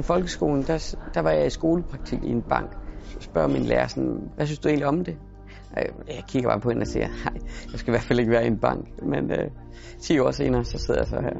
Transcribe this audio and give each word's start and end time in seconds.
I 0.00 0.02
folkeskolen, 0.02 0.62
der, 0.62 0.96
der 1.14 1.20
var 1.20 1.30
jeg 1.30 1.46
i 1.46 1.50
skolepraktik 1.50 2.18
i 2.22 2.30
en 2.30 2.42
bank. 2.42 2.70
Så 3.04 3.20
spørger 3.20 3.48
min 3.48 3.62
lærer 3.62 3.86
sådan, 3.86 4.30
hvad 4.36 4.46
synes 4.46 4.58
du 4.58 4.68
egentlig 4.68 4.86
om 4.86 5.04
det? 5.04 5.16
Jeg 5.76 6.24
kigger 6.28 6.48
bare 6.48 6.60
på 6.60 6.68
hende 6.68 6.82
og 6.82 6.86
siger, 6.86 7.08
nej, 7.24 7.42
jeg 7.72 7.78
skal 7.80 7.90
i 7.90 7.92
hvert 7.92 8.02
fald 8.02 8.18
ikke 8.18 8.30
være 8.30 8.44
i 8.44 8.46
en 8.46 8.58
bank. 8.58 9.02
Men 9.02 9.30
øh, 9.30 9.50
10 10.00 10.18
år 10.18 10.30
senere, 10.30 10.64
så 10.64 10.78
sidder 10.78 11.00
jeg 11.00 11.08
så 11.08 11.20
her. 11.20 11.36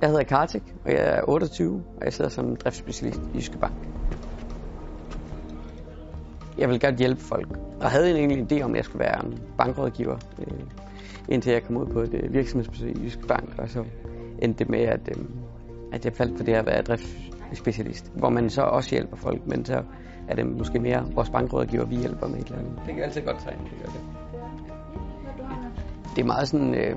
Jeg 0.00 0.08
hedder 0.08 0.22
Kartik, 0.22 0.62
og 0.84 0.92
jeg 0.92 1.00
er 1.00 1.22
28, 1.28 1.82
og 1.96 2.04
jeg 2.04 2.12
sidder 2.12 2.30
som 2.30 2.56
driftsspecialist 2.56 3.20
i 3.34 3.36
Jyske 3.36 3.58
Bank. 3.58 3.74
Jeg 6.58 6.68
vil 6.68 6.80
gerne 6.80 6.96
hjælpe 6.96 7.20
folk, 7.20 7.58
og 7.80 7.90
havde 7.90 8.18
egentlig 8.18 8.38
en 8.38 8.48
idé 8.50 8.64
om, 8.64 8.70
at 8.70 8.76
jeg 8.76 8.84
skulle 8.84 9.00
være 9.00 9.32
bankrådgiver, 9.58 10.16
øh, 10.38 10.60
indtil 11.28 11.52
jeg 11.52 11.62
kom 11.62 11.76
ud 11.76 11.86
på 11.86 12.00
et 12.00 12.14
øh, 12.14 12.32
virksomhedsbesøg 12.32 12.96
i 12.96 13.04
Jyske 13.04 13.26
Bank, 13.26 13.54
og 13.58 13.68
så 13.68 13.84
endte 14.42 14.58
det 14.58 14.68
med, 14.68 14.80
at, 14.80 15.08
øh, 15.08 15.24
at 15.92 16.04
jeg 16.04 16.12
faldt 16.12 16.36
for 16.36 16.44
det 16.44 16.52
at 16.52 16.66
være 16.66 16.82
drifts 16.82 17.28
driftsspecialist, 17.48 18.12
hvor 18.14 18.28
man 18.28 18.50
så 18.50 18.62
også 18.62 18.90
hjælper 18.90 19.16
folk, 19.16 19.46
men 19.46 19.64
så 19.64 19.82
er 20.28 20.34
det 20.34 20.46
måske 20.46 20.78
mere 20.78 21.06
vores 21.14 21.30
bankrådgiver, 21.30 21.84
vi 21.84 21.96
hjælper 21.96 22.28
med 22.28 22.38
et 22.38 22.46
eller 22.46 22.58
andet. 22.58 22.80
Det 22.86 22.94
kan 22.94 23.04
altid 23.04 23.22
godt 23.22 23.38
træne, 23.38 23.58
det 23.64 23.72
gør 23.82 23.92
det. 23.92 24.00
Det 26.16 26.22
er 26.22 26.26
meget 26.26 26.48
sådan 26.48 26.74
øh, 26.74 26.96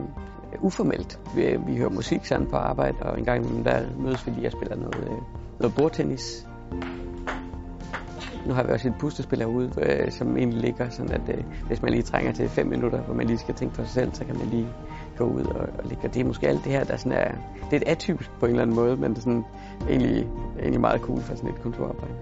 uformelt. 0.59 1.19
Vi, 1.35 1.57
vi 1.67 1.77
hører 1.77 1.89
musik 1.89 2.25
sådan 2.25 2.47
på 2.47 2.55
arbejde, 2.55 2.97
og 3.01 3.19
en 3.19 3.25
gang 3.25 3.43
imellem 3.43 3.63
der 3.63 3.81
mødes 3.99 4.27
vi 4.27 4.31
lige 4.31 4.47
og 4.47 4.51
spiller 4.51 4.75
noget, 4.75 4.95
øh, 5.03 5.17
noget 5.59 5.75
bordtennis. 5.75 6.47
Nu 8.47 8.53
har 8.53 8.63
vi 8.63 8.71
også 8.71 8.87
et 8.87 8.93
pustespil 8.99 9.39
herude, 9.39 9.71
øh, 9.81 10.11
som 10.11 10.37
egentlig 10.37 10.61
ligger 10.61 10.89
sådan, 10.89 11.11
at 11.11 11.37
øh, 11.37 11.43
hvis 11.67 11.81
man 11.81 11.91
lige 11.91 12.03
trænger 12.03 12.31
til 12.31 12.49
fem 12.49 12.67
minutter, 12.67 13.01
hvor 13.01 13.13
man 13.13 13.27
lige 13.27 13.37
skal 13.37 13.55
tænke 13.55 13.75
for 13.75 13.83
sig 13.83 13.91
selv, 13.91 14.13
så 14.13 14.25
kan 14.25 14.37
man 14.37 14.47
lige 14.47 14.67
gå 15.17 15.23
ud 15.23 15.43
og, 15.43 15.67
og 15.79 15.83
ligge. 15.85 16.07
Og 16.07 16.13
det 16.13 16.19
er 16.19 16.25
måske 16.25 16.47
alt 16.47 16.63
det 16.63 16.71
her, 16.71 16.83
der 16.83 16.97
sådan 16.97 17.11
er, 17.11 17.31
det 17.69 17.73
er 17.73 17.77
et 17.77 17.87
atypisk 17.87 18.31
på 18.39 18.45
en 18.45 18.49
eller 18.49 18.61
anden 18.61 18.75
måde, 18.75 18.97
men 18.97 19.11
det 19.11 19.17
er 19.17 19.21
sådan 19.21 19.43
egentlig, 19.89 20.27
egentlig 20.61 20.81
meget 20.81 21.01
cool 21.01 21.21
for 21.21 21.35
sådan 21.35 21.49
et 21.49 21.61
kontorarbejde. 21.61 22.13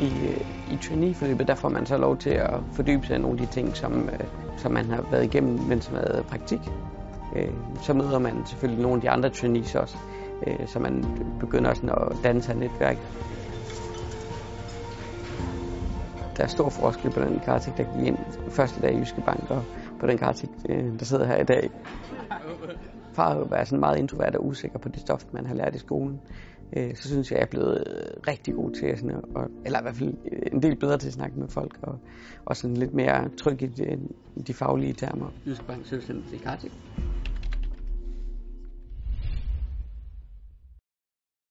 I, 0.00 0.26
øh, 0.26 0.74
i 0.74 0.76
traineeforløbet, 0.82 1.48
der 1.48 1.54
får 1.54 1.68
man 1.68 1.86
så 1.86 1.96
lov 1.96 2.16
til 2.16 2.30
at 2.30 2.54
fordybe 2.72 3.06
sig 3.06 3.16
i 3.16 3.18
nogle 3.18 3.40
af 3.40 3.46
de 3.46 3.52
ting, 3.52 3.76
som, 3.76 4.08
øh, 4.12 4.26
som 4.56 4.72
man 4.72 4.84
har 4.84 5.04
været 5.10 5.24
igennem, 5.24 5.60
mens 5.68 5.90
man 5.90 6.00
har 6.00 6.22
praktik. 6.22 6.60
Øh, 7.36 7.52
så 7.82 7.94
møder 7.94 8.18
man 8.18 8.46
selvfølgelig 8.46 8.82
nogle 8.82 8.96
af 8.96 9.00
de 9.00 9.10
andre 9.10 9.30
trainees 9.30 9.74
også, 9.74 9.96
så 10.66 10.78
man 10.78 11.04
begynder 11.40 11.74
sådan 11.74 11.90
at 11.90 12.16
danne 12.24 12.42
sig 12.42 12.52
et 12.52 12.58
netværk. 12.58 12.96
Der 16.36 16.44
er 16.44 16.48
stor 16.48 16.68
forskel 16.68 17.10
på 17.10 17.20
den 17.20 17.40
karakter, 17.44 17.72
der 17.76 17.84
gik 17.96 18.06
ind 18.06 18.18
første 18.50 18.80
dag 18.80 18.94
i 18.94 18.98
Jyske 18.98 19.20
Bank, 19.20 19.50
og 19.50 19.62
på 20.00 20.06
den 20.06 20.18
Kartik, 20.18 20.48
øh, 20.68 20.98
der 20.98 21.04
sidder 21.04 21.26
her 21.26 21.36
i 21.36 21.44
dag. 21.44 21.70
Far 23.12 23.44
været 23.44 23.68
sådan 23.68 23.80
meget 23.80 23.98
introvert 23.98 24.34
og 24.34 24.46
usikker 24.46 24.78
på 24.78 24.88
det 24.88 25.00
stof, 25.00 25.24
man 25.32 25.46
har 25.46 25.54
lært 25.54 25.74
i 25.74 25.78
skolen. 25.78 26.20
Øh, 26.76 26.96
så 26.96 27.08
synes 27.08 27.30
jeg, 27.30 27.38
jeg 27.38 27.44
er 27.44 27.50
blevet 27.50 27.84
rigtig 28.28 28.54
god 28.54 28.70
til 28.70 28.98
sådan 28.98 29.10
at, 29.10 29.48
eller 29.64 29.78
i 29.78 29.82
hvert 29.82 29.96
fald 29.96 30.14
en 30.52 30.62
del 30.62 30.76
bedre 30.76 30.98
til 30.98 31.06
at 31.06 31.12
snakke 31.12 31.38
med 31.38 31.48
folk, 31.48 31.78
og, 31.82 31.98
og 32.44 32.56
sådan 32.56 32.76
lidt 32.76 32.94
mere 32.94 33.28
tryg 33.28 33.62
i 33.62 33.66
de, 33.66 33.98
de 34.46 34.54
faglige 34.54 34.92
termer. 34.92 35.32
Jyske 35.46 35.64
Bank 35.64 35.86
Selvstændig 35.86 36.40
Kartik. 36.40 36.72